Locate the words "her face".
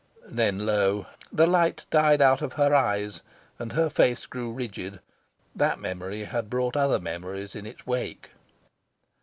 3.73-4.25